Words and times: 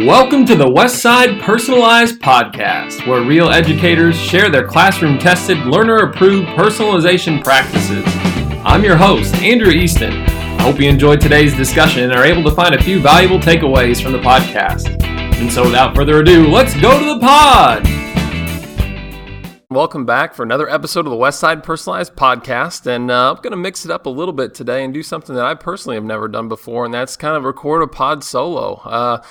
Welcome 0.00 0.46
to 0.46 0.56
the 0.56 0.64
Westside 0.64 1.42
Personalized 1.42 2.18
Podcast, 2.18 3.06
where 3.06 3.20
real 3.20 3.50
educators 3.50 4.16
share 4.16 4.48
their 4.48 4.66
classroom 4.66 5.18
tested, 5.18 5.58
learner 5.58 5.98
approved 5.98 6.48
personalization 6.48 7.44
practices. 7.44 8.02
I'm 8.64 8.82
your 8.82 8.96
host, 8.96 9.34
Andrew 9.36 9.70
Easton. 9.70 10.14
I 10.14 10.62
hope 10.62 10.80
you 10.80 10.88
enjoyed 10.88 11.20
today's 11.20 11.54
discussion 11.54 12.02
and 12.04 12.12
are 12.14 12.24
able 12.24 12.42
to 12.44 12.56
find 12.56 12.74
a 12.74 12.82
few 12.82 13.00
valuable 13.00 13.38
takeaways 13.38 14.02
from 14.02 14.12
the 14.12 14.18
podcast. 14.18 15.00
And 15.02 15.52
so, 15.52 15.62
without 15.62 15.94
further 15.94 16.20
ado, 16.20 16.48
let's 16.48 16.74
go 16.80 16.98
to 16.98 17.14
the 17.14 17.20
pod! 17.20 17.86
Welcome 19.70 20.06
back 20.06 20.34
for 20.34 20.42
another 20.42 20.68
episode 20.70 21.06
of 21.06 21.10
the 21.10 21.18
Westside 21.18 21.62
Personalized 21.62 22.16
Podcast. 22.16 22.86
And 22.86 23.10
uh, 23.10 23.30
I'm 23.30 23.42
going 23.42 23.52
to 23.52 23.56
mix 23.58 23.84
it 23.84 23.90
up 23.90 24.06
a 24.06 24.10
little 24.10 24.34
bit 24.34 24.54
today 24.54 24.84
and 24.84 24.92
do 24.92 25.02
something 25.02 25.36
that 25.36 25.44
I 25.44 25.54
personally 25.54 25.96
have 25.96 26.04
never 26.04 26.28
done 26.28 26.48
before, 26.48 26.86
and 26.86 26.94
that's 26.94 27.14
kind 27.14 27.36
of 27.36 27.44
record 27.44 27.82
a 27.82 27.86
pod 27.86 28.24
solo. 28.24 28.76
Uh, 28.84 29.22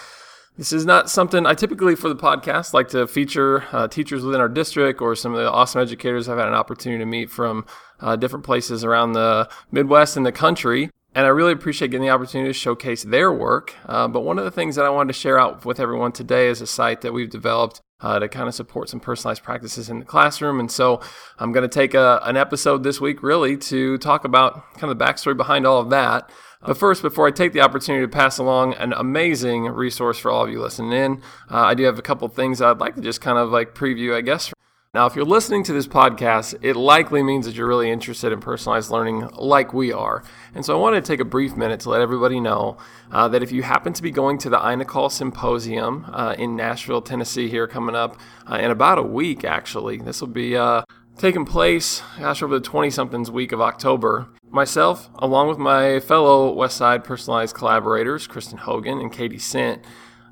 this 0.57 0.73
is 0.73 0.85
not 0.85 1.09
something 1.09 1.45
I 1.45 1.53
typically, 1.53 1.95
for 1.95 2.09
the 2.09 2.16
podcast, 2.16 2.73
like 2.73 2.89
to 2.89 3.07
feature 3.07 3.63
uh, 3.71 3.88
teachers 3.88 4.23
within 4.23 4.41
our 4.41 4.49
district 4.49 5.02
or 5.02 5.16
some 5.16 5.34
of 5.34 5.39
the 5.39 5.49
awesome 5.49 5.81
educators 5.81 6.27
I've 6.27 6.38
had 6.38 6.48
an 6.48 6.53
opportunity 6.53 6.99
to 6.99 7.05
meet 7.05 7.30
from 7.30 7.66
uh, 7.99 8.16
different 8.16 8.45
places 8.45 8.84
around 8.84 9.13
the 9.13 9.49
Midwest 9.71 10.17
and 10.17 10.26
the 10.26 10.31
country. 10.31 10.90
And 11.13 11.26
I 11.26 11.29
really 11.29 11.52
appreciate 11.52 11.91
getting 11.91 12.05
the 12.05 12.13
opportunity 12.13 12.49
to 12.49 12.53
showcase 12.53 13.03
their 13.03 13.31
work. 13.31 13.76
Uh, 13.85 14.07
but 14.07 14.21
one 14.21 14.38
of 14.38 14.45
the 14.45 14.52
things 14.52 14.76
that 14.76 14.85
I 14.85 14.90
wanted 14.90 15.13
to 15.13 15.20
share 15.20 15.40
out 15.40 15.66
with 15.66 15.79
everyone 15.79 16.13
today 16.13 16.48
is 16.48 16.62
a 16.62 16.68
site 16.68 17.02
that 17.02 17.12
we've 17.12 17.29
developed 17.29 17.81
uh, 17.99 18.20
to 18.20 18.29
kind 18.29 18.48
of 18.48 18.55
support 18.55 18.90
some 18.90 18.99
personalized 18.99 19.43
practices 19.43 19.90
in 19.90 19.99
the 19.99 20.05
classroom. 20.05 20.59
And 20.59 20.71
so 20.71 21.02
I'm 21.38 21.52
going 21.52 21.68
to 21.68 21.73
take 21.73 21.93
a, 21.93 22.21
an 22.23 22.38
episode 22.38 22.84
this 22.84 23.02
week 23.02 23.23
really 23.23 23.57
to 23.57 23.98
talk 23.98 24.23
about 24.26 24.73
kind 24.76 24.91
of 24.91 24.98
the 24.98 25.04
backstory 25.04 25.35
behind 25.35 25.65
all 25.65 25.79
of 25.79 25.90
that. 25.90 26.29
But 26.63 26.77
first, 26.77 27.01
before 27.01 27.27
I 27.27 27.31
take 27.31 27.53
the 27.53 27.61
opportunity 27.61 28.05
to 28.05 28.11
pass 28.11 28.38
along 28.38 28.75
an 28.75 28.93
amazing 28.93 29.65
resource 29.65 30.20
for 30.20 30.29
all 30.29 30.43
of 30.43 30.51
you 30.51 30.61
listening 30.61 30.93
in, 30.93 31.21
uh, 31.49 31.57
I 31.57 31.73
do 31.73 31.84
have 31.84 31.97
a 31.97 32.03
couple 32.03 32.27
things 32.27 32.61
I'd 32.61 32.79
like 32.79 32.95
to 32.95 33.01
just 33.01 33.20
kind 33.20 33.37
of 33.37 33.49
like 33.49 33.73
preview, 33.73 34.15
I 34.15 34.21
guess. 34.21 34.53
Now, 34.93 35.05
if 35.05 35.15
you're 35.15 35.23
listening 35.23 35.63
to 35.63 35.73
this 35.73 35.87
podcast, 35.87 36.53
it 36.62 36.76
likely 36.76 37.23
means 37.23 37.45
that 37.45 37.55
you're 37.55 37.65
really 37.65 37.90
interested 37.90 38.34
in 38.34 38.41
personalized 38.41 38.91
learning 38.91 39.26
like 39.37 39.73
we 39.73 39.93
are. 39.93 40.21
And 40.53 40.65
so 40.65 40.76
I 40.76 40.81
wanted 40.81 41.05
to 41.05 41.07
take 41.07 41.21
a 41.21 41.26
brief 41.26 41.55
minute 41.55 41.79
to 41.81 41.90
let 41.90 42.01
everybody 42.01 42.41
know 42.41 42.75
uh, 43.09 43.29
that 43.29 43.41
if 43.41 43.53
you 43.53 43.63
happen 43.63 43.93
to 43.93 44.03
be 44.03 44.12
going 44.12 44.37
to 44.40 44.49
the 44.49 44.57
INACOL 44.57 45.09
Symposium 45.09 46.05
uh, 46.12 46.35
in 46.37 46.57
Nashville, 46.57 47.01
Tennessee, 47.01 47.48
here 47.48 47.68
coming 47.68 47.96
up 47.96 48.20
uh, 48.51 48.55
in 48.55 48.70
about 48.70 48.98
a 48.98 49.03
week, 49.03 49.46
actually, 49.46 49.98
this 49.98 50.20
will 50.20 50.27
be 50.27 50.57
uh, 50.57 50.84
taking 51.17 51.45
place, 51.45 52.01
gosh, 52.20 52.41
over 52.41 52.57
the 52.57 52.65
20 52.65 52.90
somethings 52.90 53.29
week 53.29 53.51
of 53.51 53.62
October. 53.62 54.29
Myself, 54.49 55.09
along 55.15 55.48
with 55.48 55.57
my 55.57 55.99
fellow 55.99 56.53
Westside 56.53 57.03
personalized 57.03 57.55
collaborators, 57.55 58.27
Kristen 58.27 58.57
Hogan 58.57 58.99
and 58.99 59.12
Katie 59.12 59.40
Sint, 59.40 59.84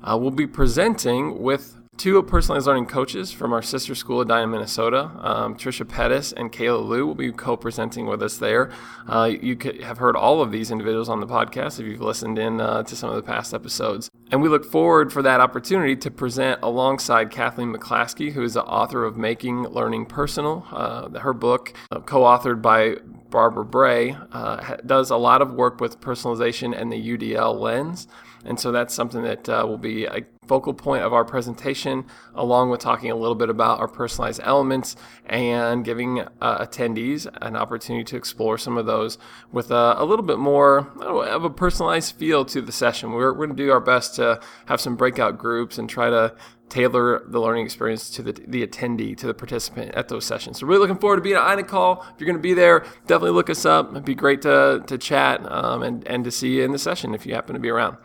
uh, 0.02 0.16
will 0.16 0.30
be 0.30 0.46
presenting 0.46 1.40
with 1.42 1.76
two 1.96 2.22
personalized 2.22 2.66
learning 2.66 2.86
coaches 2.86 3.30
from 3.30 3.52
our 3.52 3.60
sister 3.60 3.94
school, 3.94 4.22
of 4.22 4.30
Edina, 4.30 4.46
Minnesota. 4.46 5.10
Um, 5.18 5.54
Trisha 5.54 5.86
Pettis 5.86 6.32
and 6.32 6.50
Kayla 6.50 6.86
Liu 6.86 7.06
will 7.06 7.14
be 7.14 7.30
co-presenting 7.30 8.06
with 8.06 8.22
us 8.22 8.38
there. 8.38 8.70
Uh, 9.06 9.30
you 9.40 9.58
have 9.82 9.98
heard 9.98 10.16
all 10.16 10.40
of 10.40 10.50
these 10.50 10.70
individuals 10.70 11.10
on 11.10 11.20
the 11.20 11.26
podcast 11.26 11.78
if 11.78 11.86
you've 11.86 12.00
listened 12.00 12.38
in 12.38 12.60
uh, 12.60 12.82
to 12.84 12.96
some 12.96 13.10
of 13.10 13.16
the 13.16 13.22
past 13.22 13.52
episodes. 13.52 14.09
And 14.30 14.40
we 14.40 14.48
look 14.48 14.64
forward 14.64 15.12
for 15.12 15.22
that 15.22 15.40
opportunity 15.40 15.96
to 15.96 16.10
present 16.10 16.60
alongside 16.62 17.32
Kathleen 17.32 17.74
McClaskey, 17.74 18.32
who 18.32 18.42
is 18.42 18.54
the 18.54 18.64
author 18.64 19.04
of 19.04 19.16
Making 19.16 19.64
Learning 19.64 20.06
Personal. 20.06 20.64
Uh, 20.70 21.18
her 21.18 21.32
book, 21.32 21.72
uh, 21.90 21.98
co-authored 21.98 22.62
by 22.62 22.96
Barbara 23.30 23.64
Bray, 23.64 24.16
uh, 24.30 24.76
does 24.86 25.10
a 25.10 25.16
lot 25.16 25.42
of 25.42 25.52
work 25.52 25.80
with 25.80 26.00
personalization 26.00 26.80
and 26.80 26.92
the 26.92 27.16
UDL 27.16 27.58
lens. 27.58 28.06
And 28.44 28.58
so 28.58 28.70
that's 28.70 28.94
something 28.94 29.22
that 29.22 29.48
uh, 29.48 29.64
will 29.66 29.78
be 29.78 30.04
a 30.04 30.20
focal 30.50 30.74
point 30.74 31.04
of 31.04 31.12
our 31.12 31.24
presentation, 31.24 32.04
along 32.34 32.70
with 32.70 32.80
talking 32.80 33.08
a 33.08 33.14
little 33.14 33.36
bit 33.36 33.48
about 33.48 33.78
our 33.78 33.86
personalized 33.86 34.40
elements 34.42 34.96
and 35.26 35.84
giving 35.84 36.22
uh, 36.40 36.66
attendees 36.66 37.28
an 37.40 37.54
opportunity 37.54 38.02
to 38.02 38.16
explore 38.16 38.58
some 38.58 38.76
of 38.76 38.84
those 38.84 39.16
with 39.52 39.70
a, 39.70 39.94
a 39.96 40.04
little 40.04 40.24
bit 40.24 40.38
more 40.38 40.90
know, 40.98 41.22
of 41.22 41.44
a 41.44 41.50
personalized 41.50 42.16
feel 42.16 42.44
to 42.44 42.60
the 42.60 42.72
session. 42.72 43.12
We're, 43.12 43.32
we're 43.32 43.46
going 43.46 43.56
to 43.56 43.62
do 43.62 43.70
our 43.70 43.78
best 43.78 44.16
to 44.16 44.40
have 44.66 44.80
some 44.80 44.96
breakout 44.96 45.38
groups 45.38 45.78
and 45.78 45.88
try 45.88 46.10
to 46.10 46.34
tailor 46.68 47.22
the 47.28 47.40
learning 47.40 47.64
experience 47.64 48.10
to 48.10 48.20
the, 48.20 48.32
the 48.32 48.66
attendee, 48.66 49.16
to 49.18 49.28
the 49.28 49.34
participant 49.34 49.94
at 49.94 50.08
those 50.08 50.24
sessions. 50.24 50.58
So 50.58 50.66
really 50.66 50.80
looking 50.80 50.98
forward 50.98 51.16
to 51.16 51.22
being 51.22 51.36
at 51.36 51.58
INACOL. 51.58 52.00
If 52.12 52.20
you're 52.20 52.26
going 52.26 52.38
to 52.38 52.42
be 52.42 52.54
there, 52.54 52.80
definitely 53.06 53.36
look 53.36 53.50
us 53.50 53.64
up. 53.64 53.92
It'd 53.92 54.04
be 54.04 54.16
great 54.16 54.42
to, 54.42 54.82
to 54.84 54.98
chat 54.98 55.40
um, 55.48 55.84
and, 55.84 56.04
and 56.08 56.24
to 56.24 56.32
see 56.32 56.56
you 56.56 56.64
in 56.64 56.72
the 56.72 56.78
session 56.78 57.14
if 57.14 57.24
you 57.24 57.34
happen 57.34 57.54
to 57.54 57.60
be 57.60 57.68
around. 57.68 57.98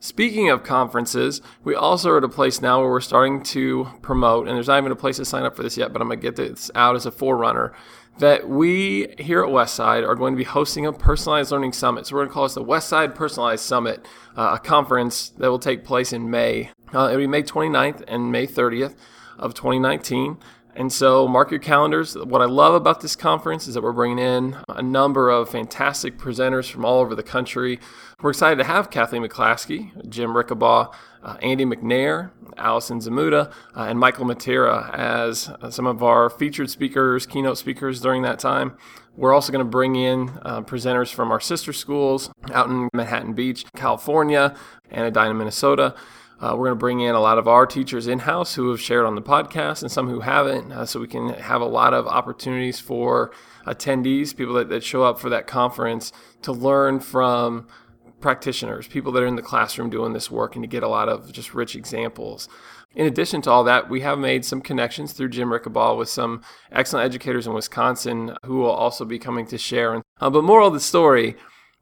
Speaking 0.00 0.48
of 0.48 0.62
conferences, 0.62 1.42
we 1.64 1.74
also 1.74 2.10
are 2.10 2.18
at 2.18 2.24
a 2.24 2.28
place 2.28 2.62
now 2.62 2.80
where 2.80 2.88
we're 2.88 3.00
starting 3.00 3.42
to 3.44 3.88
promote, 4.00 4.46
and 4.46 4.54
there's 4.54 4.68
not 4.68 4.78
even 4.78 4.92
a 4.92 4.96
place 4.96 5.16
to 5.16 5.24
sign 5.24 5.42
up 5.42 5.56
for 5.56 5.64
this 5.64 5.76
yet, 5.76 5.92
but 5.92 6.00
I'm 6.00 6.06
going 6.06 6.20
to 6.20 6.22
get 6.22 6.36
this 6.36 6.70
out 6.76 6.94
as 6.94 7.04
a 7.04 7.10
forerunner. 7.10 7.72
That 8.18 8.48
we 8.48 9.14
here 9.18 9.42
at 9.42 9.48
Westside 9.48 10.06
are 10.06 10.14
going 10.14 10.34
to 10.34 10.36
be 10.36 10.44
hosting 10.44 10.86
a 10.86 10.92
personalized 10.92 11.50
learning 11.50 11.72
summit. 11.72 12.06
So 12.06 12.14
we're 12.14 12.22
going 12.22 12.30
to 12.30 12.34
call 12.34 12.42
this 12.44 12.54
the 12.54 12.64
Westside 12.64 13.14
Personalized 13.14 13.64
Summit, 13.64 14.06
uh, 14.36 14.56
a 14.56 14.58
conference 14.58 15.30
that 15.30 15.50
will 15.50 15.58
take 15.58 15.84
place 15.84 16.12
in 16.12 16.30
May. 16.30 16.70
Uh, 16.94 17.08
it'll 17.08 17.18
be 17.18 17.26
May 17.26 17.42
29th 17.42 18.04
and 18.06 18.30
May 18.30 18.46
30th 18.46 18.94
of 19.36 19.54
2019. 19.54 20.38
And 20.78 20.92
so, 20.92 21.26
mark 21.26 21.50
your 21.50 21.58
calendars. 21.58 22.16
What 22.16 22.40
I 22.40 22.44
love 22.44 22.72
about 22.72 23.00
this 23.00 23.16
conference 23.16 23.66
is 23.66 23.74
that 23.74 23.82
we're 23.82 23.90
bringing 23.90 24.20
in 24.20 24.58
a 24.68 24.80
number 24.80 25.28
of 25.28 25.48
fantastic 25.48 26.16
presenters 26.16 26.70
from 26.70 26.84
all 26.84 27.00
over 27.00 27.16
the 27.16 27.22
country. 27.24 27.80
We're 28.22 28.30
excited 28.30 28.58
to 28.58 28.64
have 28.64 28.88
Kathleen 28.88 29.24
McClaskey, 29.24 30.08
Jim 30.08 30.30
Rickabaugh, 30.34 30.94
uh, 31.24 31.36
Andi 31.38 31.66
McNair, 31.74 32.30
Allison 32.56 33.00
Zmuda, 33.00 33.50
uh, 33.76 33.86
and 33.88 33.98
Michael 33.98 34.24
Matera 34.24 34.94
as 34.94 35.48
uh, 35.48 35.68
some 35.68 35.84
of 35.84 36.04
our 36.04 36.30
featured 36.30 36.70
speakers, 36.70 37.26
keynote 37.26 37.58
speakers 37.58 38.00
during 38.00 38.22
that 38.22 38.38
time. 38.38 38.76
We're 39.16 39.34
also 39.34 39.50
going 39.50 39.64
to 39.64 39.68
bring 39.68 39.96
in 39.96 40.38
uh, 40.42 40.60
presenters 40.60 41.12
from 41.12 41.32
our 41.32 41.40
sister 41.40 41.72
schools 41.72 42.30
out 42.52 42.70
in 42.70 42.88
Manhattan 42.94 43.32
Beach, 43.32 43.64
California, 43.74 44.54
and 44.92 45.08
Edina, 45.08 45.34
Minnesota. 45.34 45.96
Uh, 46.40 46.54
we're 46.56 46.66
going 46.66 46.70
to 46.70 46.76
bring 46.76 47.00
in 47.00 47.16
a 47.16 47.20
lot 47.20 47.36
of 47.36 47.48
our 47.48 47.66
teachers 47.66 48.06
in 48.06 48.20
house 48.20 48.54
who 48.54 48.70
have 48.70 48.80
shared 48.80 49.04
on 49.04 49.16
the 49.16 49.22
podcast 49.22 49.82
and 49.82 49.90
some 49.90 50.08
who 50.08 50.20
haven't, 50.20 50.70
uh, 50.70 50.86
so 50.86 51.00
we 51.00 51.08
can 51.08 51.30
have 51.30 51.60
a 51.60 51.66
lot 51.66 51.92
of 51.92 52.06
opportunities 52.06 52.78
for 52.78 53.32
attendees, 53.66 54.36
people 54.36 54.54
that, 54.54 54.68
that 54.68 54.84
show 54.84 55.02
up 55.02 55.18
for 55.18 55.28
that 55.28 55.48
conference, 55.48 56.12
to 56.42 56.52
learn 56.52 57.00
from 57.00 57.66
practitioners, 58.20 58.86
people 58.86 59.10
that 59.10 59.22
are 59.22 59.26
in 59.26 59.36
the 59.36 59.42
classroom 59.42 59.90
doing 59.90 60.12
this 60.12 60.30
work, 60.30 60.54
and 60.54 60.62
to 60.62 60.68
get 60.68 60.84
a 60.84 60.88
lot 60.88 61.08
of 61.08 61.32
just 61.32 61.54
rich 61.54 61.74
examples. 61.74 62.48
In 62.94 63.06
addition 63.06 63.42
to 63.42 63.50
all 63.50 63.64
that, 63.64 63.90
we 63.90 64.00
have 64.00 64.18
made 64.18 64.44
some 64.44 64.60
connections 64.60 65.12
through 65.12 65.28
Jim 65.30 65.48
Rickabaugh 65.48 65.98
with 65.98 66.08
some 66.08 66.42
excellent 66.72 67.04
educators 67.04 67.46
in 67.46 67.52
Wisconsin 67.52 68.36
who 68.44 68.58
will 68.58 68.70
also 68.70 69.04
be 69.04 69.18
coming 69.18 69.46
to 69.48 69.58
share. 69.58 70.02
Uh, 70.20 70.30
but 70.30 70.44
moral 70.44 70.68
of 70.68 70.74
the 70.74 70.80
story 70.80 71.36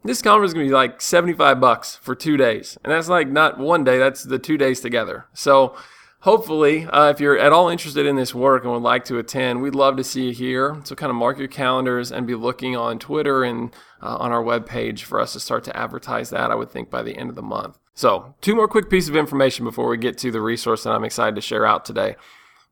this 0.07 0.23
conference 0.23 0.51
is 0.51 0.55
going 0.55 0.67
to 0.67 0.71
be 0.71 0.75
like 0.75 1.01
75 1.01 1.61
bucks 1.61 1.97
for 1.97 2.15
two 2.15 2.37
days. 2.37 2.79
And 2.85 2.93
that's 2.93 3.09
like 3.09 3.29
not 3.29 3.59
one 3.59 3.85
day, 3.85 3.99
that's 3.99 4.23
the 4.23 4.39
two 4.39 4.57
days 4.57 4.81
together. 4.81 5.27
So 5.35 5.77
hopefully, 6.21 6.87
uh, 6.87 7.11
if 7.11 7.21
you're 7.21 7.39
at 7.39 7.53
all 7.53 7.69
interested 7.69 8.07
in 8.07 8.17
this 8.17 8.35
work 8.35 8.65
and 8.65 8.73
would 8.73 8.83
like 8.83 9.05
to 9.07 9.19
attend, 9.19 9.63
we'd 9.63 9.75
love 9.75 9.97
to 9.97 10.05
see 10.05 10.27
you 10.27 10.33
here. 10.33 10.81
So 10.85 10.95
kind 10.95 11.11
of 11.11 11.17
mark 11.17 11.39
your 11.39 11.49
calendars 11.49 12.11
and 12.11 12.27
be 12.27 12.35
looking 12.35 12.77
on 12.77 12.99
Twitter 12.99 13.45
and 13.45 13.73
uh, 14.03 14.17
on 14.17 14.33
our 14.33 14.43
webpage 14.43 15.01
for 15.01 15.21
us 15.21 15.33
to 15.33 15.41
start 15.41 15.65
to 15.65 15.77
advertise 15.77 16.31
that, 16.31 16.51
I 16.51 16.55
would 16.55 16.71
think, 16.71 16.91
by 16.91 17.03
the 17.03 17.17
end 17.17 17.31
of 17.31 17.37
the 17.37 17.43
month. 17.43 17.79
So, 17.95 18.35
two 18.43 18.55
more 18.55 18.69
quick 18.69 18.91
pieces 18.91 19.09
of 19.09 19.17
information 19.17 19.65
before 19.65 19.89
we 19.89 19.97
get 19.97 20.19
to 20.19 20.31
the 20.31 20.43
resource 20.43 20.83
that 20.83 20.91
I'm 20.91 21.03
excited 21.03 21.35
to 21.37 21.41
share 21.41 21.65
out 21.65 21.87
today. 21.87 22.17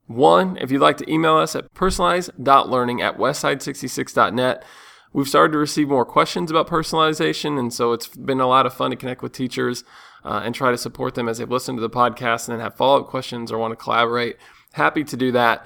One, 0.06 0.58
if 0.58 0.70
you'd 0.70 0.82
like 0.82 0.98
to 0.98 1.10
email 1.10 1.36
us 1.36 1.56
at 1.56 1.72
personalized.learning 1.72 3.00
at 3.00 3.16
westside66.net, 3.16 4.64
We've 5.14 5.28
started 5.28 5.52
to 5.52 5.58
receive 5.58 5.88
more 5.88 6.04
questions 6.04 6.50
about 6.50 6.66
personalization, 6.66 7.56
and 7.56 7.72
so 7.72 7.92
it's 7.92 8.08
been 8.08 8.40
a 8.40 8.48
lot 8.48 8.66
of 8.66 8.74
fun 8.74 8.90
to 8.90 8.96
connect 8.96 9.22
with 9.22 9.30
teachers 9.30 9.84
uh, 10.24 10.42
and 10.44 10.52
try 10.52 10.72
to 10.72 10.76
support 10.76 11.14
them 11.14 11.28
as 11.28 11.38
they've 11.38 11.48
listened 11.48 11.78
to 11.78 11.82
the 11.82 11.88
podcast 11.88 12.48
and 12.48 12.58
then 12.58 12.60
have 12.60 12.74
follow 12.74 13.00
up 13.00 13.06
questions 13.06 13.52
or 13.52 13.58
want 13.58 13.70
to 13.70 13.76
collaborate. 13.76 14.38
Happy 14.72 15.04
to 15.04 15.16
do 15.16 15.30
that. 15.30 15.64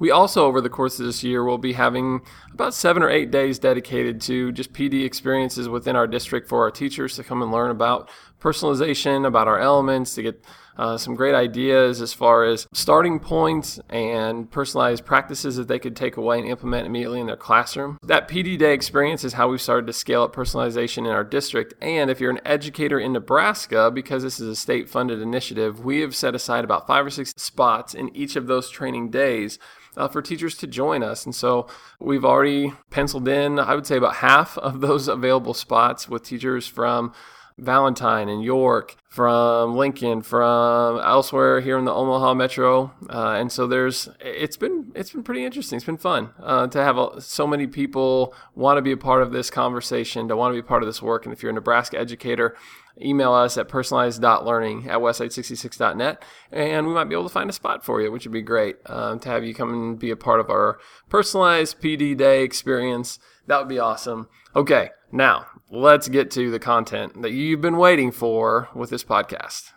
We 0.00 0.10
also, 0.10 0.46
over 0.46 0.60
the 0.60 0.68
course 0.68 0.98
of 0.98 1.06
this 1.06 1.22
year, 1.22 1.44
will 1.44 1.58
be 1.58 1.74
having 1.74 2.22
about 2.52 2.74
seven 2.74 3.04
or 3.04 3.08
eight 3.08 3.30
days 3.30 3.60
dedicated 3.60 4.20
to 4.22 4.50
just 4.50 4.72
PD 4.72 5.04
experiences 5.04 5.68
within 5.68 5.94
our 5.94 6.08
district 6.08 6.48
for 6.48 6.64
our 6.64 6.70
teachers 6.72 7.14
to 7.16 7.24
come 7.24 7.40
and 7.40 7.52
learn 7.52 7.70
about 7.70 8.10
personalization, 8.40 9.26
about 9.26 9.48
our 9.48 9.58
elements, 9.58 10.14
to 10.14 10.22
get 10.22 10.44
uh, 10.78 10.96
some 10.96 11.14
great 11.16 11.34
ideas 11.34 12.00
as 12.00 12.12
far 12.12 12.44
as 12.44 12.68
starting 12.72 13.18
points 13.18 13.80
and 13.88 14.50
personalized 14.50 15.04
practices 15.04 15.56
that 15.56 15.66
they 15.66 15.78
could 15.78 15.96
take 15.96 16.16
away 16.16 16.38
and 16.38 16.48
implement 16.48 16.86
immediately 16.86 17.20
in 17.20 17.26
their 17.26 17.36
classroom. 17.36 17.98
That 18.02 18.28
PD 18.28 18.56
Day 18.56 18.72
experience 18.72 19.24
is 19.24 19.32
how 19.32 19.48
we've 19.48 19.60
started 19.60 19.88
to 19.88 19.92
scale 19.92 20.22
up 20.22 20.34
personalization 20.34 20.98
in 20.98 21.06
our 21.08 21.24
district. 21.24 21.74
And 21.82 22.10
if 22.10 22.20
you're 22.20 22.30
an 22.30 22.40
educator 22.44 22.98
in 22.98 23.12
Nebraska, 23.12 23.90
because 23.90 24.22
this 24.22 24.38
is 24.38 24.48
a 24.48 24.56
state 24.56 24.88
funded 24.88 25.20
initiative, 25.20 25.84
we 25.84 26.00
have 26.00 26.14
set 26.14 26.34
aside 26.34 26.62
about 26.62 26.86
five 26.86 27.04
or 27.04 27.10
six 27.10 27.32
spots 27.36 27.92
in 27.92 28.14
each 28.16 28.36
of 28.36 28.46
those 28.46 28.70
training 28.70 29.10
days 29.10 29.58
uh, 29.96 30.06
for 30.06 30.22
teachers 30.22 30.56
to 30.58 30.66
join 30.66 31.02
us. 31.02 31.24
And 31.24 31.34
so 31.34 31.66
we've 31.98 32.24
already 32.24 32.72
penciled 32.90 33.26
in, 33.26 33.58
I 33.58 33.74
would 33.74 33.86
say, 33.86 33.96
about 33.96 34.16
half 34.16 34.56
of 34.58 34.80
those 34.80 35.08
available 35.08 35.54
spots 35.54 36.08
with 36.08 36.22
teachers 36.22 36.68
from 36.68 37.12
Valentine 37.58 38.28
and 38.28 38.42
York, 38.42 38.96
from 39.08 39.74
Lincoln, 39.74 40.22
from 40.22 41.00
elsewhere 41.00 41.60
here 41.60 41.78
in 41.78 41.86
the 41.86 41.92
Omaha 41.92 42.34
metro, 42.34 42.92
uh, 43.08 43.36
and 43.38 43.50
so 43.50 43.66
there's 43.66 44.08
it's 44.20 44.56
been 44.56 44.92
it's 44.94 45.10
been 45.10 45.22
pretty 45.22 45.44
interesting. 45.44 45.78
It's 45.78 45.86
been 45.86 45.96
fun 45.96 46.30
uh, 46.40 46.66
to 46.68 46.82
have 46.82 46.98
a, 46.98 47.20
so 47.20 47.46
many 47.46 47.66
people 47.66 48.34
want 48.54 48.76
to 48.76 48.82
be 48.82 48.92
a 48.92 48.96
part 48.98 49.22
of 49.22 49.32
this 49.32 49.50
conversation, 49.50 50.28
to 50.28 50.36
want 50.36 50.54
to 50.54 50.62
be 50.62 50.66
part 50.66 50.82
of 50.82 50.86
this 50.86 51.00
work. 51.00 51.24
And 51.24 51.32
if 51.32 51.42
you're 51.42 51.50
a 51.50 51.54
Nebraska 51.54 51.98
educator, 51.98 52.54
email 53.00 53.32
us 53.32 53.56
at 53.56 53.68
personalized.learning 53.68 54.88
at 54.88 54.98
westside66.net 54.98 56.22
and 56.50 56.86
we 56.86 56.94
might 56.94 57.04
be 57.04 57.14
able 57.14 57.24
to 57.24 57.28
find 57.28 57.48
a 57.50 57.52
spot 57.52 57.84
for 57.84 58.00
you, 58.00 58.10
which 58.10 58.24
would 58.24 58.32
be 58.32 58.42
great 58.42 58.76
um, 58.86 59.18
to 59.20 59.28
have 59.28 59.44
you 59.44 59.54
come 59.54 59.72
and 59.72 59.98
be 59.98 60.10
a 60.10 60.16
part 60.16 60.40
of 60.40 60.50
our 60.50 60.78
personalized 61.08 61.80
PD 61.80 62.16
day 62.16 62.42
experience. 62.42 63.18
That 63.46 63.58
would 63.58 63.68
be 63.68 63.78
awesome. 63.78 64.28
Okay, 64.54 64.90
now 65.12 65.46
let's 65.70 66.08
get 66.08 66.30
to 66.32 66.50
the 66.50 66.58
content 66.58 67.22
that 67.22 67.32
you've 67.32 67.60
been 67.60 67.76
waiting 67.76 68.10
for 68.10 68.68
with 68.74 68.90
this 68.98 69.04
podcast. 69.04 69.72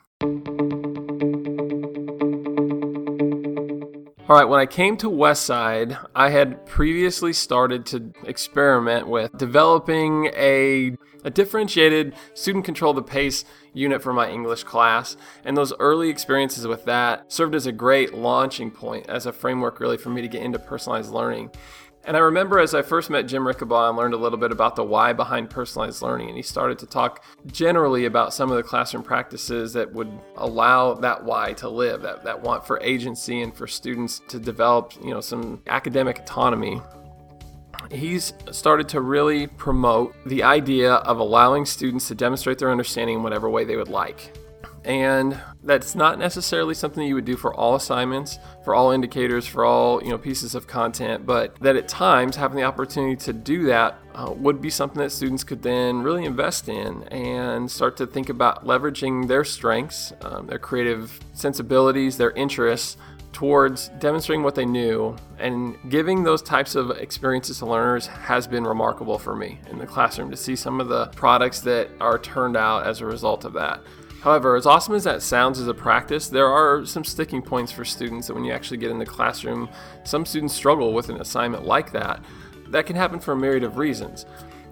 All 4.27 4.37
right, 4.37 4.47
when 4.47 4.59
I 4.59 4.65
came 4.65 4.95
to 4.97 5.09
Westside, 5.09 5.97
I 6.15 6.29
had 6.29 6.65
previously 6.65 7.33
started 7.33 7.85
to 7.87 8.13
experiment 8.25 9.07
with 9.07 9.37
developing 9.37 10.31
a, 10.35 10.95
a 11.25 11.29
differentiated 11.29 12.15
student 12.33 12.63
control 12.63 12.93
the 12.93 13.03
pace 13.03 13.43
unit 13.73 14.01
for 14.01 14.13
my 14.13 14.29
English 14.29 14.63
class. 14.63 15.17
And 15.43 15.57
those 15.57 15.73
early 15.79 16.09
experiences 16.09 16.65
with 16.65 16.85
that 16.85 17.31
served 17.31 17.55
as 17.55 17.65
a 17.65 17.71
great 17.73 18.13
launching 18.13 18.71
point 18.71 19.09
as 19.09 19.25
a 19.25 19.33
framework, 19.33 19.79
really, 19.79 19.97
for 19.97 20.09
me 20.09 20.21
to 20.21 20.29
get 20.29 20.41
into 20.41 20.59
personalized 20.59 21.11
learning. 21.11 21.51
And 22.03 22.17
I 22.17 22.19
remember 22.19 22.59
as 22.59 22.73
I 22.73 22.81
first 22.81 23.11
met 23.11 23.27
Jim 23.27 23.43
Rickabaugh 23.43 23.89
and 23.89 23.97
learned 23.97 24.15
a 24.15 24.17
little 24.17 24.39
bit 24.39 24.51
about 24.51 24.75
the 24.75 24.83
why 24.83 25.13
behind 25.13 25.51
personalized 25.51 26.01
learning, 26.01 26.29
and 26.29 26.35
he 26.35 26.41
started 26.41 26.79
to 26.79 26.87
talk 26.87 27.23
generally 27.45 28.05
about 28.05 28.33
some 28.33 28.49
of 28.49 28.57
the 28.57 28.63
classroom 28.63 29.03
practices 29.03 29.73
that 29.73 29.93
would 29.93 30.11
allow 30.37 30.95
that 30.95 31.23
why 31.23 31.53
to 31.53 31.69
live, 31.69 32.01
that, 32.01 32.23
that 32.23 32.41
want 32.41 32.65
for 32.65 32.81
agency 32.81 33.41
and 33.41 33.55
for 33.55 33.67
students 33.67 34.19
to 34.29 34.39
develop, 34.39 34.93
you 35.03 35.11
know, 35.11 35.21
some 35.21 35.61
academic 35.67 36.19
autonomy. 36.19 36.81
He's 37.91 38.33
started 38.51 38.89
to 38.89 39.01
really 39.01 39.47
promote 39.47 40.15
the 40.25 40.43
idea 40.43 40.93
of 40.93 41.19
allowing 41.19 41.65
students 41.65 42.07
to 42.07 42.15
demonstrate 42.15 42.57
their 42.57 42.71
understanding 42.71 43.17
in 43.17 43.23
whatever 43.23 43.49
way 43.49 43.63
they 43.63 43.75
would 43.75 43.89
like. 43.89 44.35
And 44.83 45.39
that's 45.63 45.93
not 45.93 46.17
necessarily 46.17 46.73
something 46.73 47.05
you 47.05 47.13
would 47.13 47.25
do 47.25 47.37
for 47.37 47.53
all 47.53 47.75
assignments, 47.75 48.39
for 48.63 48.73
all 48.73 48.91
indicators, 48.91 49.45
for 49.45 49.63
all 49.63 50.01
you 50.03 50.09
know 50.09 50.17
pieces 50.17 50.55
of 50.55 50.65
content, 50.65 51.25
but 51.25 51.55
that 51.59 51.75
at 51.75 51.87
times 51.87 52.35
having 52.35 52.57
the 52.57 52.63
opportunity 52.63 53.15
to 53.17 53.33
do 53.33 53.65
that 53.65 53.99
uh, 54.15 54.33
would 54.35 54.59
be 54.59 54.71
something 54.71 54.99
that 54.99 55.11
students 55.11 55.43
could 55.43 55.61
then 55.61 56.01
really 56.01 56.25
invest 56.25 56.67
in 56.67 57.03
and 57.09 57.69
start 57.69 57.95
to 57.97 58.07
think 58.07 58.29
about 58.29 58.65
leveraging 58.65 59.27
their 59.27 59.43
strengths, 59.43 60.13
um, 60.21 60.47
their 60.47 60.59
creative 60.59 61.19
sensibilities, 61.33 62.17
their 62.17 62.31
interests 62.31 62.97
towards 63.33 63.89
demonstrating 63.99 64.43
what 64.43 64.55
they 64.55 64.65
knew 64.65 65.15
and 65.39 65.77
giving 65.89 66.23
those 66.23 66.41
types 66.41 66.75
of 66.75 66.91
experiences 66.91 67.59
to 67.59 67.65
learners 67.65 68.07
has 68.07 68.45
been 68.45 68.63
remarkable 68.63 69.17
for 69.17 69.35
me 69.35 69.59
in 69.69 69.77
the 69.77 69.85
classroom 69.85 70.29
to 70.29 70.37
see 70.37 70.55
some 70.55 70.81
of 70.81 70.89
the 70.89 71.07
products 71.07 71.61
that 71.61 71.89
are 71.99 72.19
turned 72.19 72.57
out 72.57 72.85
as 72.85 72.99
a 72.99 73.05
result 73.05 73.45
of 73.45 73.53
that. 73.53 73.81
However, 74.21 74.55
as 74.55 74.67
awesome 74.67 74.93
as 74.93 75.03
that 75.05 75.23
sounds 75.23 75.59
as 75.59 75.67
a 75.67 75.73
practice, 75.73 76.27
there 76.29 76.47
are 76.47 76.85
some 76.85 77.03
sticking 77.03 77.41
points 77.41 77.71
for 77.71 77.83
students 77.83 78.27
that 78.27 78.35
when 78.35 78.45
you 78.45 78.53
actually 78.53 78.77
get 78.77 78.91
in 78.91 78.99
the 78.99 79.05
classroom, 79.05 79.67
some 80.03 80.27
students 80.27 80.53
struggle 80.53 80.93
with 80.93 81.09
an 81.09 81.19
assignment 81.19 81.65
like 81.65 81.91
that. 81.93 82.23
That 82.67 82.85
can 82.85 82.95
happen 82.95 83.19
for 83.19 83.31
a 83.31 83.35
myriad 83.35 83.63
of 83.63 83.77
reasons. 83.77 84.27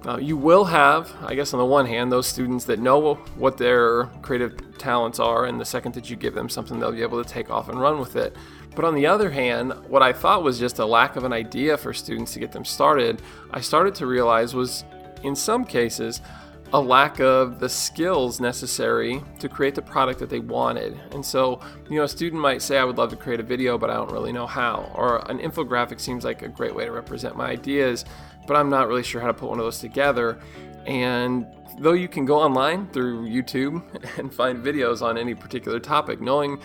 Uh, 0.06 0.18
you 0.18 0.38
will 0.38 0.63
have, 0.66 1.12
I 1.22 1.34
guess, 1.34 1.51
on 1.54 1.57
the 1.57 1.66
one 1.66 1.88
hand, 1.88 2.12
those 2.12 2.28
students 2.28 2.63
that 2.66 2.80
know 2.80 3.16
what 3.36 3.57
their 3.57 4.06
creative 4.22 4.78
talents 4.78 5.19
are, 5.19 5.46
and 5.46 5.60
the 5.60 5.66
second 5.66 5.95
that 5.95 6.12
you 6.12 6.16
give 6.16 6.36
them 6.36 6.48
something, 6.48 6.80
they'll 6.80 6.92
be 6.92 7.02
able 7.02 7.22
to 7.22 7.28
take 7.28 7.50
off 7.50 7.69
and 7.69 7.81
run 7.81 8.00
with 8.00 8.16
it. 8.16 8.36
But 8.75 8.86
on 8.86 8.94
the 8.94 9.07
other 9.07 9.31
hand, 9.31 9.74
what 9.88 10.04
I 10.04 10.13
thought 10.13 10.44
was 10.44 10.60
just 10.60 10.78
a 10.78 10.86
lack 10.86 11.16
of 11.16 11.24
an 11.24 11.34
idea 11.34 11.75
for 11.75 11.92
students 11.92 12.34
to 12.34 12.40
get 12.40 12.52
them 12.52 12.63
started, 12.63 13.22
I 13.52 13.62
started 13.62 13.95
to 13.95 14.06
realize 14.06 14.54
was 14.54 14.86
in 15.24 15.36
some 15.36 15.66
cases 15.66 16.22
a 16.71 16.80
lack 16.80 17.19
of 17.19 17.60
the 17.60 17.68
skills 17.68 18.39
necessary 18.39 19.24
to 19.39 19.50
create 19.50 19.74
the 19.74 19.81
product 19.81 20.19
that 20.19 20.30
they 20.30 20.39
wanted. 20.39 21.00
And 21.12 21.25
so, 21.25 21.60
you 21.89 21.98
know, 21.98 22.04
a 22.04 22.07
student 22.07 22.42
might 22.42 22.62
say, 22.62 22.77
I 22.77 22.83
would 22.83 22.98
love 22.98 23.10
to 23.10 23.16
create 23.16 23.39
a 23.39 23.44
video, 23.44 23.77
but 23.77 23.89
I 23.89 23.95
don't 23.95 24.12
really 24.12 24.31
know 24.31 24.45
how. 24.45 24.92
Or 24.94 25.30
an 25.31 25.39
infographic 25.39 26.00
seems 26.00 26.24
like 26.24 26.44
a 26.44 26.48
great 26.48 26.75
way 26.75 26.86
to 26.86 26.92
represent 26.92 27.36
my 27.36 27.48
ideas, 27.48 28.06
but 28.45 28.56
I'm 28.56 28.69
not 28.69 28.88
really 28.88 29.04
sure 29.04 29.19
how 29.19 29.27
to 29.27 29.33
put 29.33 29.50
one 29.50 29.57
of 29.57 29.66
those 29.66 29.80
together. 29.80 30.39
And 30.86 31.48
though 31.80 31.94
you 31.94 32.07
can 32.07 32.25
go 32.25 32.39
online 32.39 32.88
through 32.89 33.27
YouTube 33.27 33.83
and 34.19 34.31
find 34.31 34.63
videos 34.63 35.01
on 35.01 35.18
any 35.18 35.33
particular 35.33 35.80
topic, 35.80 36.21
knowing 36.21 36.60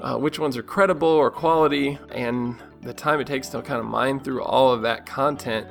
uh, 0.00 0.18
which 0.18 0.38
ones 0.38 0.58
are 0.58 0.62
credible 0.62 1.08
or 1.08 1.30
quality 1.30 1.98
and 2.10 2.56
the 2.82 2.92
time 2.92 3.20
it 3.20 3.26
takes 3.26 3.48
to 3.48 3.62
kind 3.62 3.80
of 3.80 3.86
mine 3.86 4.20
through 4.20 4.42
all 4.42 4.70
of 4.70 4.82
that 4.82 5.06
content 5.06 5.66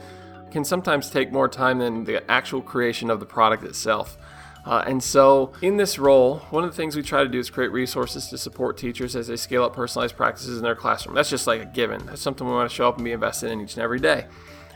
can 0.56 0.64
sometimes 0.64 1.10
take 1.10 1.34
more 1.34 1.50
time 1.50 1.80
than 1.80 2.06
the 2.06 2.32
actual 2.32 2.62
creation 2.62 3.10
of 3.10 3.20
the 3.20 3.26
product 3.26 3.62
itself. 3.66 4.18
Uh, 4.66 4.86
and 4.88 5.04
so, 5.04 5.52
in 5.62 5.76
this 5.76 6.00
role, 6.00 6.38
one 6.50 6.64
of 6.64 6.72
the 6.72 6.78
things 6.78 6.96
we 6.96 7.04
try 7.04 7.22
to 7.22 7.28
do 7.28 7.38
is 7.38 7.50
create 7.50 7.74
resources 7.74 8.30
to 8.30 8.38
support 8.38 8.78
teachers 8.78 9.18
as 9.18 9.28
they 9.28 9.36
scale 9.36 9.66
up 9.66 9.76
personalized 9.76 10.16
practices 10.16 10.58
in 10.58 10.64
their 10.64 10.74
classroom. 10.74 11.14
That's 11.14 11.30
just 11.30 11.46
like 11.46 11.62
a 11.62 11.66
given. 11.66 12.06
That's 12.06 12.22
something 12.22 12.48
we 12.48 12.54
want 12.54 12.70
to 12.70 12.74
show 12.74 12.88
up 12.88 12.96
and 12.96 13.04
be 13.04 13.12
invested 13.12 13.52
in 13.52 13.60
each 13.60 13.74
and 13.74 13.84
every 13.84 14.00
day. 14.00 14.28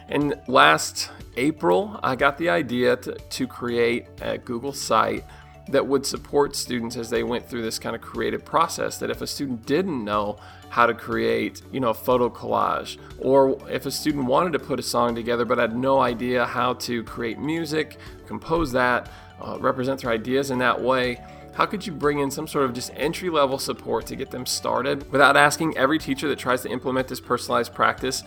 And 0.09 0.35
last 0.49 1.11
April, 1.37 1.97
I 2.03 2.17
got 2.17 2.37
the 2.37 2.49
idea 2.49 2.97
to, 2.97 3.13
to 3.13 3.47
create 3.47 4.07
a 4.21 4.37
Google 4.37 4.73
site 4.73 5.23
that 5.71 5.85
would 5.85 6.05
support 6.05 6.55
students 6.55 6.95
as 6.95 7.09
they 7.09 7.23
went 7.23 7.49
through 7.49 7.61
this 7.61 7.79
kind 7.79 7.95
of 7.95 8.01
creative 8.01 8.43
process. 8.43 8.97
That 8.97 9.09
if 9.09 9.21
a 9.21 9.27
student 9.27 9.65
didn't 9.65 10.03
know 10.03 10.39
how 10.69 10.85
to 10.85 10.93
create, 10.93 11.61
you 11.71 11.79
know, 11.79 11.89
a 11.89 11.93
photo 11.93 12.29
collage, 12.29 12.97
or 13.17 13.57
if 13.69 13.85
a 13.85 13.91
student 13.91 14.25
wanted 14.25 14.53
to 14.53 14.59
put 14.59 14.79
a 14.79 14.83
song 14.83 15.15
together 15.15 15.45
but 15.45 15.57
had 15.57 15.75
no 15.75 15.99
idea 15.99 16.45
how 16.45 16.73
to 16.73 17.03
create 17.03 17.39
music, 17.39 17.97
compose 18.27 18.71
that, 18.71 19.09
uh, 19.41 19.57
represent 19.59 20.01
their 20.01 20.11
ideas 20.11 20.51
in 20.51 20.59
that 20.59 20.79
way, 20.79 21.19
how 21.53 21.65
could 21.65 21.85
you 21.85 21.91
bring 21.91 22.19
in 22.19 22.31
some 22.31 22.47
sort 22.47 22.65
of 22.65 22.73
just 22.73 22.91
entry 22.95 23.29
level 23.29 23.57
support 23.57 24.05
to 24.05 24.15
get 24.15 24.31
them 24.31 24.45
started 24.45 25.11
without 25.11 25.35
asking 25.35 25.77
every 25.77 25.99
teacher 25.99 26.27
that 26.29 26.39
tries 26.39 26.61
to 26.61 26.69
implement 26.69 27.07
this 27.07 27.19
personalized 27.19 27.73
practice 27.73 28.23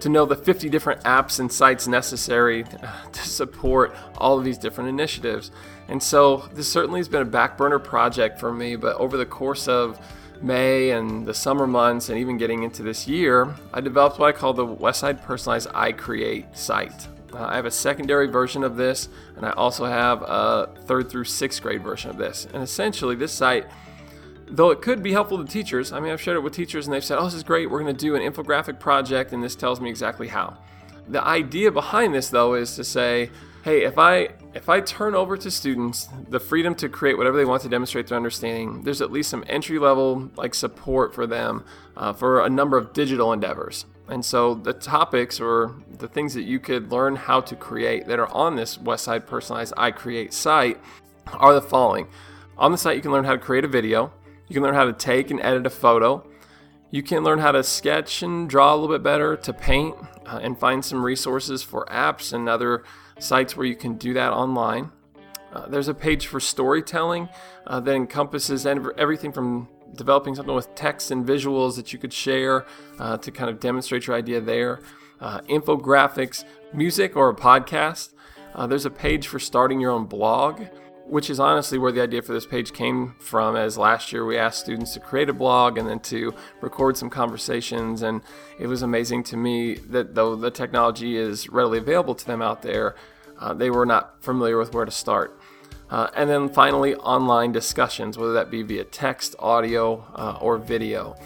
to 0.00 0.08
know 0.08 0.24
the 0.24 0.36
50 0.36 0.68
different 0.68 1.02
apps 1.04 1.40
and 1.40 1.50
sites 1.50 1.86
necessary 1.86 2.64
to 3.12 3.20
support 3.20 3.94
all 4.16 4.38
of 4.38 4.44
these 4.44 4.58
different 4.58 4.88
initiatives. 4.88 5.50
And 5.88 6.02
so 6.02 6.48
this 6.52 6.70
certainly 6.70 7.00
has 7.00 7.08
been 7.08 7.22
a 7.22 7.26
back 7.26 7.56
burner 7.56 7.78
project 7.78 8.38
for 8.38 8.52
me, 8.52 8.76
but 8.76 8.96
over 8.96 9.16
the 9.16 9.26
course 9.26 9.68
of 9.68 9.98
May 10.42 10.90
and 10.90 11.26
the 11.26 11.34
summer 11.34 11.66
months 11.66 12.08
and 12.08 12.18
even 12.18 12.38
getting 12.38 12.62
into 12.62 12.82
this 12.82 13.06
year, 13.06 13.54
I 13.74 13.80
developed 13.80 14.18
what 14.18 14.34
I 14.34 14.38
call 14.38 14.54
the 14.54 14.66
Westside 14.66 15.22
Personalized 15.22 15.68
iCreate 15.68 16.56
site. 16.56 17.08
Uh, 17.32 17.44
I 17.44 17.56
have 17.56 17.66
a 17.66 17.70
secondary 17.70 18.26
version 18.26 18.64
of 18.64 18.76
this, 18.76 19.08
and 19.36 19.44
I 19.44 19.50
also 19.50 19.84
have 19.84 20.22
a 20.22 20.70
third 20.84 21.10
through 21.10 21.24
sixth 21.24 21.62
grade 21.62 21.82
version 21.82 22.10
of 22.10 22.16
this. 22.16 22.46
And 22.52 22.62
essentially, 22.62 23.14
this 23.14 23.32
site 23.32 23.66
though 24.50 24.70
it 24.70 24.82
could 24.82 25.02
be 25.02 25.12
helpful 25.12 25.38
to 25.38 25.50
teachers. 25.50 25.92
I 25.92 26.00
mean, 26.00 26.12
I've 26.12 26.20
shared 26.20 26.36
it 26.36 26.40
with 26.40 26.52
teachers 26.52 26.86
and 26.86 26.94
they've 26.94 27.04
said, 27.04 27.18
oh, 27.18 27.24
this 27.24 27.34
is 27.34 27.42
great. 27.42 27.70
We're 27.70 27.80
going 27.80 27.94
to 27.94 28.00
do 28.00 28.14
an 28.14 28.22
infographic 28.22 28.78
project 28.78 29.32
and 29.32 29.42
this 29.42 29.54
tells 29.54 29.80
me 29.80 29.88
exactly 29.88 30.28
how. 30.28 30.58
The 31.08 31.24
idea 31.24 31.70
behind 31.70 32.14
this, 32.14 32.28
though, 32.30 32.54
is 32.54 32.76
to 32.76 32.84
say, 32.84 33.30
hey, 33.64 33.84
if 33.84 33.98
I 33.98 34.30
if 34.54 34.68
I 34.68 34.80
turn 34.80 35.14
over 35.14 35.36
to 35.36 35.50
students 35.50 36.08
the 36.28 36.40
freedom 36.40 36.74
to 36.76 36.88
create 36.88 37.16
whatever 37.16 37.36
they 37.36 37.44
want 37.44 37.62
to 37.62 37.68
demonstrate 37.68 38.06
their 38.08 38.16
understanding, 38.16 38.82
there's 38.82 39.00
at 39.00 39.12
least 39.12 39.30
some 39.30 39.44
entry 39.48 39.78
level 39.78 40.30
like 40.36 40.54
support 40.54 41.14
for 41.14 41.26
them 41.26 41.64
uh, 41.96 42.12
for 42.12 42.44
a 42.44 42.48
number 42.48 42.76
of 42.76 42.92
digital 42.92 43.32
endeavors. 43.32 43.86
And 44.08 44.24
so 44.24 44.54
the 44.54 44.72
topics 44.72 45.40
or 45.40 45.74
the 45.98 46.08
things 46.08 46.34
that 46.34 46.42
you 46.42 46.58
could 46.58 46.90
learn 46.90 47.14
how 47.14 47.40
to 47.42 47.54
create 47.54 48.06
that 48.08 48.18
are 48.18 48.32
on 48.32 48.56
this 48.56 48.76
Westside 48.76 49.26
Personalized 49.26 49.74
iCreate 49.74 50.32
site 50.32 50.78
are 51.32 51.54
the 51.54 51.62
following. 51.62 52.08
On 52.58 52.72
the 52.72 52.78
site, 52.78 52.96
you 52.96 53.02
can 53.02 53.12
learn 53.12 53.24
how 53.24 53.32
to 53.32 53.38
create 53.38 53.64
a 53.64 53.68
video. 53.68 54.12
You 54.50 54.54
can 54.54 54.64
learn 54.64 54.74
how 54.74 54.84
to 54.84 54.92
take 54.92 55.30
and 55.30 55.40
edit 55.40 55.64
a 55.64 55.70
photo. 55.70 56.26
You 56.90 57.04
can 57.04 57.22
learn 57.22 57.38
how 57.38 57.52
to 57.52 57.62
sketch 57.62 58.20
and 58.24 58.50
draw 58.50 58.74
a 58.74 58.76
little 58.76 58.92
bit 58.92 59.04
better, 59.04 59.36
to 59.36 59.52
paint, 59.52 59.94
uh, 60.26 60.40
and 60.42 60.58
find 60.58 60.84
some 60.84 61.04
resources 61.04 61.62
for 61.62 61.86
apps 61.86 62.32
and 62.32 62.48
other 62.48 62.82
sites 63.20 63.56
where 63.56 63.64
you 63.64 63.76
can 63.76 63.94
do 63.94 64.12
that 64.14 64.32
online. 64.32 64.90
Uh, 65.52 65.68
there's 65.68 65.86
a 65.86 65.94
page 65.94 66.26
for 66.26 66.40
storytelling 66.40 67.28
uh, 67.68 67.78
that 67.78 67.94
encompasses 67.94 68.66
everything 68.66 69.30
from 69.30 69.68
developing 69.94 70.34
something 70.34 70.56
with 70.56 70.74
text 70.74 71.12
and 71.12 71.24
visuals 71.24 71.76
that 71.76 71.92
you 71.92 71.98
could 72.00 72.12
share 72.12 72.66
uh, 72.98 73.16
to 73.18 73.30
kind 73.30 73.50
of 73.50 73.60
demonstrate 73.60 74.08
your 74.08 74.16
idea 74.16 74.40
there, 74.40 74.80
uh, 75.20 75.40
infographics, 75.42 76.44
music, 76.72 77.14
or 77.14 77.28
a 77.28 77.36
podcast. 77.36 78.14
Uh, 78.56 78.66
there's 78.66 78.84
a 78.84 78.90
page 78.90 79.28
for 79.28 79.38
starting 79.38 79.80
your 79.80 79.92
own 79.92 80.06
blog 80.06 80.60
which 81.10 81.28
is 81.28 81.40
honestly 81.40 81.78
where 81.78 81.92
the 81.92 82.00
idea 82.00 82.22
for 82.22 82.32
this 82.32 82.46
page 82.46 82.72
came 82.72 83.14
from 83.18 83.56
as 83.56 83.76
last 83.76 84.12
year 84.12 84.24
we 84.24 84.38
asked 84.38 84.60
students 84.60 84.94
to 84.94 85.00
create 85.00 85.28
a 85.28 85.32
blog 85.32 85.76
and 85.76 85.88
then 85.88 86.00
to 86.00 86.32
record 86.60 86.96
some 86.96 87.10
conversations 87.10 88.02
and 88.02 88.22
it 88.58 88.68
was 88.68 88.82
amazing 88.82 89.22
to 89.22 89.36
me 89.36 89.74
that 89.74 90.14
though 90.14 90.36
the 90.36 90.50
technology 90.50 91.16
is 91.16 91.48
readily 91.48 91.78
available 91.78 92.14
to 92.14 92.26
them 92.26 92.40
out 92.40 92.62
there 92.62 92.94
uh, 93.40 93.52
they 93.52 93.70
were 93.70 93.86
not 93.86 94.22
familiar 94.22 94.56
with 94.56 94.72
where 94.72 94.84
to 94.84 94.92
start 94.92 95.30
Uh, 95.90 96.06
and 96.14 96.30
then 96.30 96.48
finally, 96.48 96.94
online 96.94 97.50
discussions, 97.52 98.16
whether 98.16 98.32
that 98.32 98.48
be 98.48 98.62
via 98.62 98.84
text, 98.84 99.34
audio, 99.40 100.06
uh, 100.14 100.38
or 100.40 100.56
video. 100.56 101.16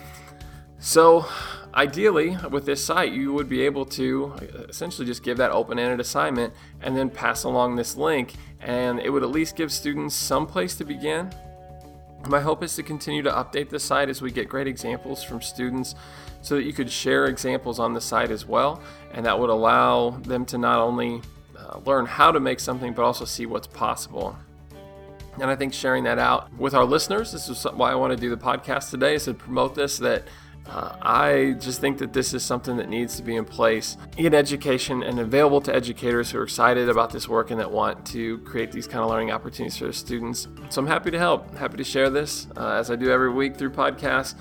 So, 0.79 1.26
ideally, 1.75 2.37
with 2.50 2.66
this 2.66 2.85
site, 2.85 3.12
you 3.12 3.33
would 3.33 3.49
be 3.49 3.62
able 3.62 3.85
to 3.87 4.33
essentially 4.69 5.07
just 5.07 5.23
give 5.23 5.37
that 5.38 5.50
open 5.50 5.78
ended 5.78 6.00
assignment 6.00 6.54
and 6.81 6.97
then 6.97 7.11
pass 7.11 7.45
along 7.45 7.76
this 7.76 7.97
link, 7.97 8.35
and 8.61 9.00
it 9.00 9.11
would 9.11 9.23
at 9.23 9.31
least 9.31 9.57
give 9.57 9.73
students 9.73 10.14
some 10.14 10.47
place 10.47 10.76
to 10.76 10.85
begin. 10.85 11.33
My 12.26 12.40
hope 12.40 12.62
is 12.62 12.75
to 12.76 12.83
continue 12.83 13.23
to 13.23 13.31
update 13.31 13.69
the 13.69 13.78
site 13.78 14.09
as 14.09 14.23
we 14.23 14.31
get 14.31 14.49
great 14.49 14.66
examples 14.66 15.23
from 15.23 15.43
students 15.43 15.95
so 16.40 16.54
that 16.54 16.62
you 16.62 16.73
could 16.73 16.90
share 16.90 17.26
examples 17.26 17.78
on 17.78 17.93
the 17.93 18.00
site 18.00 18.31
as 18.31 18.47
well, 18.47 18.81
and 19.12 19.26
that 19.26 19.38
would 19.38 19.50
allow 19.50 20.11
them 20.11 20.47
to 20.47 20.59
not 20.59 20.78
only 20.78 21.21
uh, 21.59 21.81
learn 21.85 22.07
how 22.07 22.31
to 22.31 22.40
make 22.40 22.61
something 22.61 22.95
but 22.95 23.02
also 23.02 23.25
see 23.25 23.47
what's 23.47 23.66
possible. 23.66 24.37
And 25.40 25.50
I 25.50 25.57
think 25.57 25.75
sharing 25.75 26.04
that 26.04 26.19
out 26.19 26.52
with 26.54 26.75
our 26.75 26.85
listeners, 26.85 27.33
this 27.33 27.49
is 27.49 27.64
why 27.64 27.90
I 27.90 27.95
want 27.95 28.12
to 28.12 28.16
do 28.16 28.31
the 28.31 28.37
podcast 28.37 28.90
today, 28.90 29.14
is 29.16 29.25
to 29.25 29.35
promote 29.35 29.75
this 29.75 29.99
that 29.99 30.25
uh, 30.68 30.97
I 31.02 31.56
just 31.61 31.80
think 31.80 31.99
that 31.99 32.12
this 32.12 32.33
is 32.33 32.42
something 32.42 32.76
that 32.78 32.88
needs 32.88 33.16
to 33.16 33.23
be 33.23 33.37
in 33.37 33.44
place 33.44 33.97
in 34.16 34.33
education 34.35 35.02
and 35.02 35.21
available 35.21 35.61
to 35.62 35.75
educators 35.75 36.30
who 36.30 36.38
are 36.38 36.42
excited 36.42 36.88
about 36.88 37.11
this 37.11 37.28
work 37.28 37.50
and 37.50 37.61
that 37.61 37.71
want 37.71 38.06
to 38.06 38.38
create 38.38 38.73
these 38.73 38.87
kind 38.87 39.04
of 39.04 39.11
learning 39.11 39.30
opportunities 39.30 39.76
for 39.76 39.85
their 39.85 39.92
students. 39.92 40.49
So 40.71 40.80
I'm 40.80 40.87
happy 40.87 41.11
to 41.11 41.18
help, 41.18 41.54
happy 41.56 41.76
to 41.76 41.85
share 41.85 42.09
this 42.09 42.49
uh, 42.56 42.71
as 42.71 42.90
I 42.90 42.97
do 42.97 43.11
every 43.11 43.30
week 43.30 43.56
through 43.56 43.71
podcasts. 43.71 44.35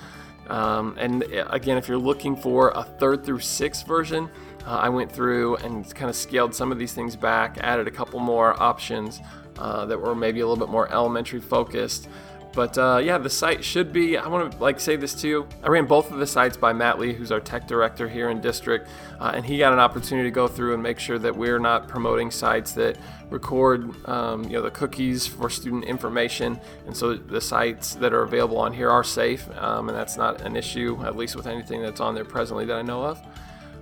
Um, 0.48 0.96
and 0.98 1.24
uh, 1.24 1.46
again, 1.50 1.76
if 1.76 1.88
you're 1.88 1.98
looking 1.98 2.36
for 2.36 2.70
a 2.70 2.82
third 2.82 3.24
through 3.24 3.40
sixth 3.40 3.86
version, 3.86 4.30
uh, 4.66 4.76
I 4.76 4.88
went 4.88 5.12
through 5.12 5.56
and 5.56 5.94
kind 5.94 6.08
of 6.08 6.16
scaled 6.16 6.54
some 6.54 6.72
of 6.72 6.78
these 6.78 6.94
things 6.94 7.16
back, 7.16 7.58
added 7.60 7.86
a 7.86 7.90
couple 7.90 8.18
more 8.18 8.60
options 8.62 9.20
uh, 9.58 9.84
that 9.86 10.00
were 10.00 10.14
maybe 10.14 10.40
a 10.40 10.46
little 10.46 10.64
bit 10.64 10.70
more 10.70 10.90
elementary 10.92 11.40
focused. 11.40 12.08
But 12.54 12.78
uh, 12.78 13.00
yeah, 13.02 13.18
the 13.18 13.30
site 13.30 13.64
should 13.64 13.92
be. 13.92 14.16
I 14.16 14.28
want 14.28 14.52
to 14.52 14.58
like 14.58 14.78
say 14.78 14.96
this 14.96 15.14
too. 15.14 15.46
I 15.62 15.68
ran 15.68 15.86
both 15.86 16.10
of 16.10 16.18
the 16.18 16.26
sites 16.26 16.56
by 16.56 16.72
Matt 16.72 16.98
Lee, 16.98 17.12
who's 17.12 17.32
our 17.32 17.40
tech 17.40 17.66
director 17.66 18.08
here 18.08 18.30
in 18.30 18.40
district, 18.40 18.88
uh, 19.20 19.32
and 19.34 19.44
he 19.44 19.58
got 19.58 19.72
an 19.72 19.80
opportunity 19.80 20.28
to 20.28 20.34
go 20.34 20.46
through 20.46 20.74
and 20.74 20.82
make 20.82 20.98
sure 20.98 21.18
that 21.18 21.34
we're 21.34 21.58
not 21.58 21.88
promoting 21.88 22.30
sites 22.30 22.72
that 22.72 22.96
record, 23.30 23.92
um, 24.08 24.44
you 24.44 24.50
know, 24.50 24.62
the 24.62 24.70
cookies 24.70 25.26
for 25.26 25.50
student 25.50 25.84
information, 25.84 26.60
and 26.86 26.96
so 26.96 27.14
the 27.14 27.40
sites 27.40 27.94
that 27.96 28.12
are 28.12 28.22
available 28.22 28.58
on 28.58 28.72
here 28.72 28.90
are 28.90 29.04
safe, 29.04 29.48
um, 29.58 29.88
and 29.88 29.98
that's 29.98 30.16
not 30.16 30.40
an 30.42 30.54
issue, 30.56 31.00
at 31.04 31.16
least 31.16 31.34
with 31.34 31.46
anything 31.46 31.82
that's 31.82 32.00
on 32.00 32.14
there 32.14 32.24
presently 32.24 32.64
that 32.66 32.76
I 32.76 32.82
know 32.82 33.02
of. 33.02 33.20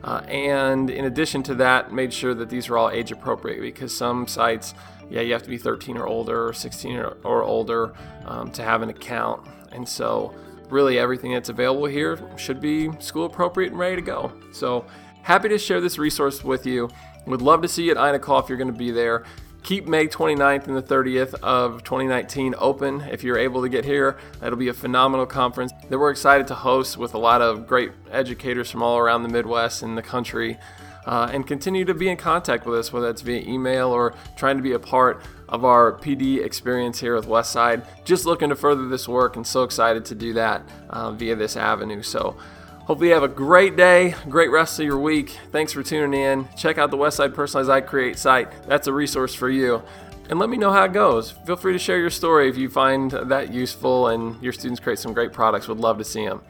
Uh, 0.04 0.22
and 0.28 0.90
in 0.90 1.04
addition 1.04 1.42
to 1.44 1.54
that, 1.54 1.92
made 1.92 2.12
sure 2.12 2.34
that 2.34 2.48
these 2.48 2.68
are 2.68 2.76
all 2.76 2.90
age 2.90 3.12
appropriate 3.12 3.60
because 3.60 3.96
some 3.96 4.26
sites, 4.26 4.74
yeah, 5.10 5.20
you 5.20 5.32
have 5.32 5.42
to 5.42 5.48
be 5.48 5.58
13 5.58 5.96
or 5.96 6.06
older 6.06 6.48
or 6.48 6.52
16 6.52 6.96
or, 6.96 7.16
or 7.22 7.42
older 7.42 7.94
um, 8.24 8.50
to 8.52 8.62
have 8.62 8.82
an 8.82 8.88
account. 8.88 9.46
And 9.70 9.88
so, 9.88 10.34
really, 10.68 10.98
everything 10.98 11.32
that's 11.32 11.48
available 11.48 11.86
here 11.86 12.18
should 12.36 12.60
be 12.60 12.90
school 12.98 13.26
appropriate 13.26 13.70
and 13.70 13.78
ready 13.78 13.96
to 13.96 14.02
go. 14.02 14.32
So, 14.52 14.84
happy 15.22 15.48
to 15.48 15.58
share 15.58 15.80
this 15.80 15.98
resource 15.98 16.42
with 16.42 16.66
you. 16.66 16.90
Would 17.26 17.42
love 17.42 17.62
to 17.62 17.68
see 17.68 17.84
you 17.84 17.92
at 17.92 17.96
INACOL 17.96 18.42
if 18.42 18.48
you're 18.48 18.58
going 18.58 18.72
to 18.72 18.78
be 18.78 18.90
there 18.90 19.24
keep 19.62 19.86
May 19.86 20.06
29th 20.06 20.66
and 20.66 20.76
the 20.76 20.82
30th 20.82 21.34
of 21.42 21.84
2019 21.84 22.54
open 22.58 23.02
if 23.02 23.22
you're 23.22 23.38
able 23.38 23.62
to 23.62 23.68
get 23.68 23.84
here. 23.84 24.16
That'll 24.40 24.58
be 24.58 24.68
a 24.68 24.74
phenomenal 24.74 25.26
conference 25.26 25.72
that 25.88 25.98
we're 25.98 26.10
excited 26.10 26.46
to 26.48 26.54
host 26.54 26.96
with 26.96 27.14
a 27.14 27.18
lot 27.18 27.42
of 27.42 27.66
great 27.66 27.92
educators 28.10 28.70
from 28.70 28.82
all 28.82 28.98
around 28.98 29.22
the 29.22 29.28
Midwest 29.28 29.82
and 29.82 29.96
the 29.96 30.02
country. 30.02 30.58
Uh, 31.04 31.28
and 31.32 31.46
continue 31.46 31.84
to 31.84 31.94
be 31.94 32.08
in 32.08 32.16
contact 32.16 32.64
with 32.64 32.78
us, 32.78 32.92
whether 32.92 33.10
it's 33.10 33.22
via 33.22 33.40
email 33.42 33.88
or 33.88 34.14
trying 34.36 34.56
to 34.56 34.62
be 34.62 34.72
a 34.72 34.78
part 34.78 35.20
of 35.48 35.64
our 35.64 35.92
PD 35.92 36.44
experience 36.44 37.00
here 37.00 37.16
with 37.16 37.26
Westside. 37.26 37.84
Just 38.04 38.24
looking 38.24 38.50
to 38.50 38.56
further 38.56 38.88
this 38.88 39.08
work 39.08 39.34
and 39.34 39.44
so 39.44 39.64
excited 39.64 40.04
to 40.06 40.14
do 40.14 40.32
that 40.34 40.62
uh, 40.90 41.10
via 41.10 41.34
this 41.34 41.56
avenue. 41.56 42.02
So, 42.02 42.36
Hopefully, 42.86 43.08
you 43.08 43.14
have 43.14 43.22
a 43.22 43.28
great 43.28 43.76
day, 43.76 44.14
great 44.28 44.50
rest 44.50 44.80
of 44.80 44.84
your 44.84 44.98
week. 44.98 45.38
Thanks 45.52 45.72
for 45.72 45.82
tuning 45.82 46.20
in. 46.20 46.48
Check 46.56 46.78
out 46.78 46.90
the 46.90 46.96
Westside 46.96 47.32
Personalized 47.32 47.70
iCreate 47.70 48.18
site, 48.18 48.66
that's 48.66 48.88
a 48.88 48.92
resource 48.92 49.34
for 49.34 49.48
you. 49.48 49.82
And 50.28 50.38
let 50.38 50.48
me 50.48 50.56
know 50.56 50.72
how 50.72 50.84
it 50.84 50.92
goes. 50.92 51.30
Feel 51.30 51.56
free 51.56 51.72
to 51.72 51.78
share 51.78 51.98
your 51.98 52.10
story 52.10 52.48
if 52.48 52.56
you 52.56 52.68
find 52.68 53.10
that 53.10 53.52
useful 53.52 54.08
and 54.08 54.42
your 54.42 54.52
students 54.52 54.80
create 54.80 54.98
some 54.98 55.12
great 55.12 55.32
products. 55.32 55.68
Would 55.68 55.78
love 55.78 55.98
to 55.98 56.04
see 56.04 56.26
them. 56.26 56.42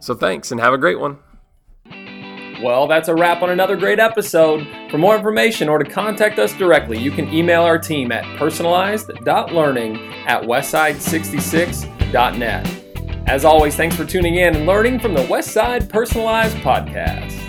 So, 0.00 0.14
thanks 0.14 0.52
and 0.52 0.60
have 0.60 0.72
a 0.72 0.78
great 0.78 0.98
one. 0.98 1.18
Well, 2.62 2.86
that's 2.86 3.08
a 3.08 3.14
wrap 3.14 3.42
on 3.42 3.50
another 3.50 3.76
great 3.76 3.98
episode. 3.98 4.66
For 4.90 4.96
more 4.96 5.16
information 5.16 5.68
or 5.68 5.78
to 5.78 5.90
contact 5.90 6.38
us 6.38 6.54
directly, 6.54 6.98
you 6.98 7.10
can 7.10 7.32
email 7.32 7.62
our 7.62 7.78
team 7.78 8.12
at 8.12 8.24
personalized.learning 8.38 9.96
at 10.26 10.42
westside66.net. 10.42 12.83
As 13.26 13.44
always, 13.44 13.74
thanks 13.74 13.96
for 13.96 14.04
tuning 14.04 14.34
in 14.34 14.54
and 14.54 14.66
learning 14.66 14.98
from 14.98 15.14
the 15.14 15.22
Westside 15.22 15.88
Personalized 15.88 16.56
Podcast. 16.58 17.43